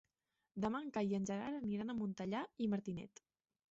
Demà 0.65 0.81
en 0.85 0.87
Cai 0.95 1.13
i 1.13 1.19
en 1.19 1.29
Gerard 1.33 1.61
aniran 1.61 1.97
a 1.97 1.99
Montellà 2.01 2.45
i 2.67 2.75
Martinet. 2.77 3.29